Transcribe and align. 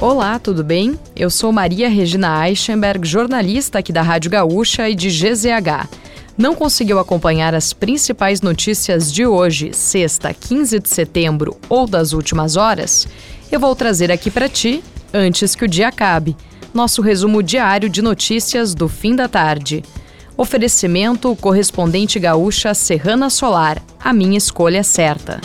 Olá, 0.00 0.38
tudo 0.38 0.62
bem? 0.62 0.96
Eu 1.16 1.28
sou 1.28 1.50
Maria 1.50 1.88
Regina 1.88 2.48
Eichenberg, 2.48 3.04
jornalista 3.04 3.80
aqui 3.80 3.92
da 3.92 4.00
Rádio 4.00 4.30
Gaúcha 4.30 4.88
e 4.88 4.94
de 4.94 5.08
GZH. 5.08 5.88
Não 6.36 6.54
conseguiu 6.54 7.00
acompanhar 7.00 7.52
as 7.52 7.72
principais 7.72 8.40
notícias 8.40 9.12
de 9.12 9.26
hoje, 9.26 9.72
sexta, 9.72 10.32
15 10.32 10.78
de 10.78 10.88
setembro 10.88 11.56
ou 11.68 11.84
das 11.84 12.12
últimas 12.12 12.56
horas? 12.56 13.08
Eu 13.50 13.58
vou 13.58 13.74
trazer 13.74 14.12
aqui 14.12 14.30
para 14.30 14.48
ti 14.48 14.84
antes 15.12 15.56
que 15.56 15.64
o 15.64 15.68
dia 15.68 15.88
acabe. 15.88 16.36
Nosso 16.72 17.02
resumo 17.02 17.42
diário 17.42 17.88
de 17.88 18.00
notícias 18.00 18.76
do 18.76 18.88
fim 18.88 19.16
da 19.16 19.26
tarde. 19.26 19.82
Oferecimento 20.36 21.34
correspondente 21.34 22.20
gaúcha 22.20 22.72
Serrana 22.72 23.28
Solar. 23.28 23.82
A 23.98 24.12
minha 24.12 24.38
escolha 24.38 24.84
certa 24.84 25.40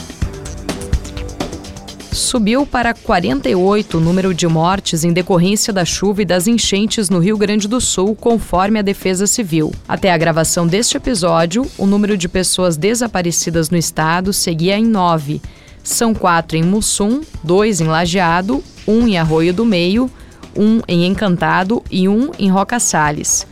subiu 2.13 2.65
para 2.65 2.93
48 2.93 3.97
o 3.97 4.01
número 4.01 4.33
de 4.33 4.47
mortes 4.47 5.03
em 5.03 5.11
decorrência 5.11 5.73
da 5.73 5.83
chuva 5.83 6.21
e 6.21 6.25
das 6.25 6.47
enchentes 6.47 7.09
no 7.09 7.19
Rio 7.19 7.37
Grande 7.37 7.67
do 7.67 7.81
Sul, 7.81 8.15
conforme 8.15 8.79
a 8.79 8.81
Defesa 8.81 9.27
Civil. 9.27 9.71
Até 9.87 10.11
a 10.11 10.17
gravação 10.17 10.67
deste 10.67 10.97
episódio, 10.97 11.65
o 11.77 11.85
número 11.85 12.17
de 12.17 12.29
pessoas 12.29 12.77
desaparecidas 12.77 13.69
no 13.69 13.77
estado 13.77 14.31
seguia 14.31 14.77
em 14.77 14.85
nove. 14.85 15.41
São 15.83 16.13
quatro 16.13 16.57
em 16.57 16.63
Mussum, 16.63 17.21
dois 17.43 17.81
em 17.81 17.87
Lajeado, 17.87 18.63
um 18.87 19.07
em 19.07 19.17
Arroio 19.17 19.53
do 19.53 19.65
Meio, 19.65 20.09
um 20.55 20.81
em 20.87 21.05
Encantado 21.05 21.83
e 21.91 22.07
um 22.07 22.31
em 22.37 22.49
Roca 22.49 22.79
Salles. 22.79 23.45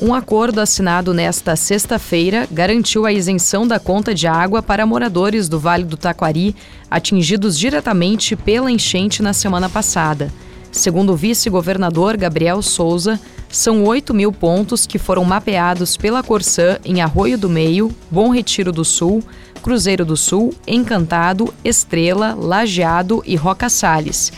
Um 0.00 0.12
acordo 0.12 0.60
assinado 0.60 1.14
nesta 1.14 1.54
sexta-feira 1.54 2.48
garantiu 2.50 3.06
a 3.06 3.12
isenção 3.12 3.66
da 3.66 3.78
conta 3.78 4.12
de 4.12 4.26
água 4.26 4.60
para 4.60 4.84
moradores 4.84 5.48
do 5.48 5.58
Vale 5.58 5.84
do 5.84 5.96
Taquari 5.96 6.56
atingidos 6.90 7.56
diretamente 7.56 8.34
pela 8.34 8.70
enchente 8.70 9.22
na 9.22 9.32
semana 9.32 9.68
passada. 9.68 10.32
Segundo 10.72 11.12
o 11.12 11.16
vice-governador 11.16 12.16
Gabriel 12.16 12.60
Souza, 12.60 13.20
são 13.48 13.84
8 13.84 14.12
mil 14.12 14.32
pontos 14.32 14.84
que 14.84 14.98
foram 14.98 15.24
mapeados 15.24 15.96
pela 15.96 16.24
Corsã 16.24 16.78
em 16.84 17.00
Arroio 17.00 17.38
do 17.38 17.48
Meio, 17.48 17.94
Bom 18.10 18.30
Retiro 18.30 18.72
do 18.72 18.84
Sul, 18.84 19.22
Cruzeiro 19.62 20.04
do 20.04 20.16
Sul, 20.16 20.52
Encantado, 20.66 21.54
Estrela, 21.64 22.34
Lajeado 22.34 23.22
e 23.24 23.36
Roca 23.36 23.68
Salles. 23.68 24.32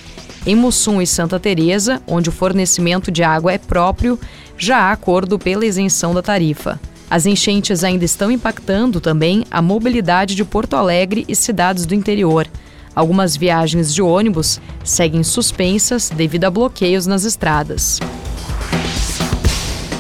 Em 0.47 0.55
Mussum 0.55 1.03
e 1.03 1.07
Santa 1.09 1.41
Teresa, 1.41 2.01
onde 2.07 2.29
o 2.29 2.33
fornecimento 2.33 3.11
de 3.11 3.25
água 3.25 3.53
é 3.53 3.59
próprio, 3.59 4.17
já 4.57 4.79
há 4.79 4.93
acordo 4.93 5.41
pela 5.41 5.67
isenção 5.67 6.15
da 6.15 6.23
tarifa. 6.23 6.79
As 7.11 7.27
enchentes 7.27 7.83
ainda 7.83 8.05
estão 8.05 8.31
impactando 8.31 9.01
também 9.01 9.45
a 9.51 9.61
mobilidade 9.61 10.37
de 10.37 10.45
Porto 10.45 10.75
Alegre 10.75 11.25
e 11.27 11.35
cidades 11.35 11.85
do 11.85 11.97
interior. 11.97 12.47
Algumas 12.95 13.37
viagens 13.37 13.93
de 13.93 14.01
ônibus 14.01 14.61
seguem 14.85 15.25
suspensas 15.25 16.11
devido 16.11 16.45
a 16.45 16.51
bloqueios 16.51 17.09
nas 17.09 17.25
estradas. 17.25 17.99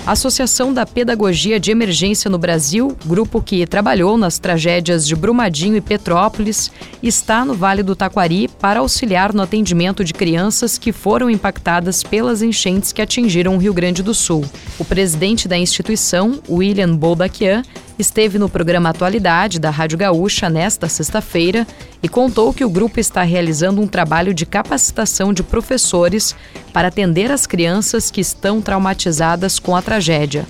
Associação 0.06 0.72
da 0.72 0.86
Pedagogia 0.86 1.58
de 1.58 1.72
Emergência 1.72 2.30
no 2.30 2.38
Brasil, 2.38 2.96
grupo 3.04 3.42
que 3.42 3.66
trabalhou 3.66 4.16
nas 4.16 4.38
tragédias 4.38 5.04
de 5.04 5.16
Brumadinho 5.16 5.74
e 5.74 5.80
Petrópolis, 5.80 6.70
está 7.02 7.44
no 7.44 7.54
Vale 7.54 7.82
do 7.82 7.96
Taquari 7.96 8.46
para 8.46 8.78
auxiliar 8.78 9.32
no 9.32 9.42
atendimento 9.42 10.04
de 10.04 10.14
crianças 10.14 10.78
que 10.78 10.92
foram 10.92 11.28
impactadas 11.28 12.04
pelas 12.04 12.40
enchentes 12.40 12.92
que 12.92 13.02
atingiram 13.02 13.56
o 13.56 13.58
Rio 13.58 13.74
Grande 13.74 14.00
do 14.00 14.14
Sul. 14.14 14.44
O 14.78 14.84
presidente 14.84 15.48
da 15.48 15.58
instituição, 15.58 16.40
William 16.48 16.94
Boldaquian, 16.94 17.64
esteve 17.98 18.38
no 18.38 18.48
programa 18.48 18.90
Atualidade 18.90 19.58
da 19.58 19.70
Rádio 19.70 19.98
Gaúcha 19.98 20.50
nesta 20.50 20.88
sexta-feira 20.88 21.66
e 22.02 22.08
contou 22.08 22.52
que 22.52 22.64
o 22.64 22.70
grupo 22.70 23.00
está 23.00 23.22
realizando 23.22 23.80
um 23.80 23.86
trabalho 23.86 24.34
de 24.34 24.44
capacitação 24.44 25.32
de 25.32 25.42
professores 25.42 26.36
para 26.72 26.88
atender 26.88 27.30
as 27.30 27.46
crianças 27.46 28.10
que 28.10 28.20
estão 28.20 28.60
traumatizadas 28.60 29.58
com 29.58 29.74
a 29.74 29.82
tragédia. 29.82 30.46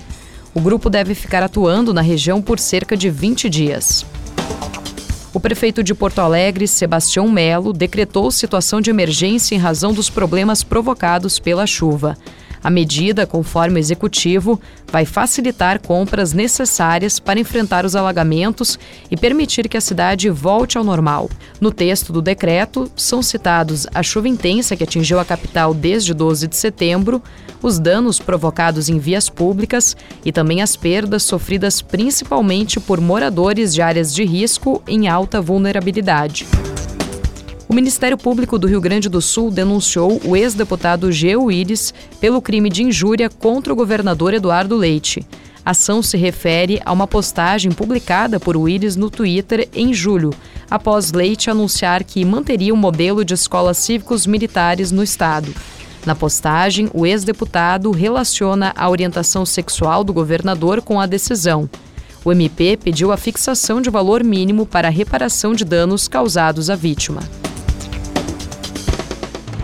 O 0.55 0.61
grupo 0.61 0.91
deve 0.91 1.15
ficar 1.15 1.43
atuando 1.43 1.95
na 1.95 2.01
região 2.01 2.43
por 2.43 2.59
cerca 2.59 2.97
de 2.97 3.11
20 3.11 3.49
dias. 3.49 4.05
O 5.33 5.39
prefeito 5.39 5.83
de 5.83 5.95
Porto 5.95 6.21
Alegre, 6.21 6.67
Sebastião 6.67 7.29
Melo, 7.29 7.75
decretou 7.75 8.31
situação 8.31 8.81
de 8.81 8.89
emergência 8.89 9.55
em 9.55 9.59
razão 9.59 9.93
dos 9.93 10.09
problemas 10.09 10.65
provocados 10.65 11.39
pela 11.39 11.67
chuva. 11.67 12.17
A 12.67 12.71
medida, 12.71 13.29
conforme 13.29 13.77
o 13.77 13.79
executivo, 13.79 14.61
vai 14.91 15.05
facilitar 15.05 15.81
compras 15.81 16.33
necessárias 16.33 17.21
para 17.21 17.39
enfrentar 17.39 17.85
os 17.85 17.95
alagamentos 17.95 18.77
e 19.09 19.17
permitir 19.17 19.69
que 19.69 19.77
a 19.77 19.81
cidade 19.81 20.29
volte 20.31 20.77
ao 20.77 20.83
normal. 20.83 21.31
No 21.61 21.71
texto 21.71 22.13
do 22.13 22.21
decreto, 22.21 22.91
são 22.97 23.23
citados 23.23 23.87
a 23.95 24.03
chuva 24.03 24.27
intensa 24.27 24.75
que 24.75 24.83
atingiu 24.83 25.21
a 25.21 25.25
capital 25.25 25.73
desde 25.73 26.13
12 26.13 26.49
de 26.49 26.57
setembro, 26.57 27.23
os 27.63 27.79
danos 27.79 28.19
provocados 28.19 28.89
em 28.89 28.99
vias 28.99 29.29
públicas 29.29 29.97
e 30.25 30.33
também 30.33 30.61
as 30.61 30.75
perdas 30.75 31.23
sofridas 31.23 31.81
principalmente 31.81 32.81
por 32.81 33.01
moradores 33.01 33.73
de 33.73 33.81
áreas 33.81 34.13
de 34.13 34.25
risco 34.25 34.83
em 34.89 35.07
alta 35.07 35.41
vulnerabilidade. 35.41 36.45
Ministério 37.77 38.17
Público 38.17 38.59
do 38.59 38.67
Rio 38.67 38.81
Grande 38.81 39.07
do 39.07 39.21
Sul 39.21 39.51
denunciou 39.51 40.19
o 40.25 40.35
ex-deputado 40.35 41.13
Geo 41.13 41.53
Iris 41.53 41.93
pelo 42.19 42.41
crime 42.41 42.71
de 42.71 42.83
injúria 42.83 43.29
contra 43.29 43.71
o 43.71 43.77
governador 43.77 44.33
Eduardo 44.33 44.75
Leite. 44.75 45.27
A 45.63 45.73
ação 45.73 46.03
se 46.03 46.17
refere 46.17 46.81
a 46.87 46.91
uma 46.91 47.07
postagem 47.07 47.71
publicada 47.71 48.41
por 48.41 48.57
Willis 48.57 48.97
no 48.97 49.11
Twitter 49.11 49.69
em 49.75 49.93
julho, 49.93 50.33
após 50.71 51.13
Leite 51.13 51.51
anunciar 51.51 52.03
que 52.03 52.25
manteria 52.25 52.73
o 52.73 52.77
um 52.79 52.81
modelo 52.81 53.23
de 53.23 53.35
escolas 53.35 53.77
cívicos 53.77 54.27
militares 54.27 54.91
no 54.91 55.03
estado. 55.03 55.55
Na 56.07 56.15
postagem, 56.15 56.89
o 56.95 57.05
ex-deputado 57.05 57.91
relaciona 57.91 58.73
a 58.75 58.89
orientação 58.89 59.45
sexual 59.45 60.03
do 60.03 60.15
governador 60.15 60.81
com 60.81 60.99
a 60.99 61.05
decisão. 61.05 61.69
O 62.25 62.33
MP 62.33 62.79
pediu 62.79 63.13
a 63.13 63.19
fixação 63.19 63.83
de 63.83 63.91
valor 63.91 64.25
mínimo 64.25 64.65
para 64.65 64.89
a 64.89 64.91
reparação 64.91 65.53
de 65.53 65.63
danos 65.63 66.09
causados 66.09 66.71
à 66.71 66.75
vítima. 66.75 67.21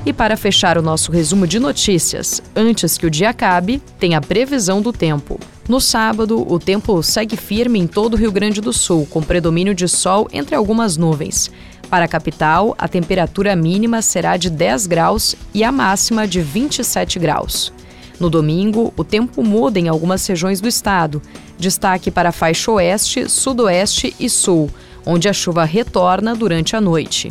E 0.04 0.12
para 0.12 0.36
fechar 0.36 0.76
o 0.76 0.82
nosso 0.82 1.12
resumo 1.12 1.46
de 1.46 1.60
notícias, 1.60 2.42
antes 2.56 2.98
que 2.98 3.06
o 3.06 3.10
dia 3.10 3.30
acabe, 3.30 3.80
tem 4.00 4.16
a 4.16 4.20
previsão 4.20 4.82
do 4.82 4.92
tempo. 4.92 5.38
No 5.68 5.80
sábado, 5.80 6.44
o 6.52 6.58
tempo 6.58 7.00
segue 7.04 7.36
firme 7.36 7.78
em 7.78 7.86
todo 7.86 8.14
o 8.14 8.16
Rio 8.16 8.32
Grande 8.32 8.60
do 8.60 8.72
Sul, 8.72 9.06
com 9.08 9.22
predomínio 9.22 9.74
de 9.74 9.86
sol 9.86 10.28
entre 10.32 10.56
algumas 10.56 10.96
nuvens. 10.96 11.52
Para 11.88 12.06
a 12.06 12.08
capital, 12.08 12.74
a 12.76 12.88
temperatura 12.88 13.54
mínima 13.54 14.02
será 14.02 14.36
de 14.36 14.50
10 14.50 14.88
graus 14.88 15.36
e 15.54 15.62
a 15.62 15.70
máxima 15.70 16.26
de 16.26 16.40
27 16.40 17.20
graus. 17.20 17.72
No 18.18 18.28
domingo, 18.28 18.92
o 18.96 19.04
tempo 19.04 19.44
muda 19.44 19.78
em 19.78 19.88
algumas 19.88 20.26
regiões 20.26 20.60
do 20.60 20.66
estado. 20.66 21.22
Destaque 21.56 22.10
para 22.10 22.30
a 22.30 22.32
faixa 22.32 22.72
oeste, 22.72 23.28
sudoeste 23.28 24.16
e 24.18 24.28
sul, 24.28 24.68
onde 25.06 25.28
a 25.28 25.32
chuva 25.32 25.64
retorna 25.64 26.34
durante 26.34 26.74
a 26.74 26.80
noite. 26.80 27.30